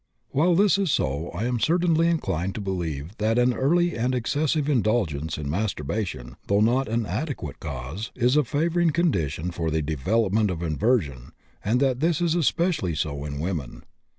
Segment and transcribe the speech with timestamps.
[0.29, 4.67] While this is so, I am certainly inclined to believe that an early and excessive
[4.67, 10.49] indulgence in masturbation, though not an adequate cause, is a favoring condition for the development
[10.49, 11.33] of inversion,
[11.63, 13.83] and that this is especially so in women.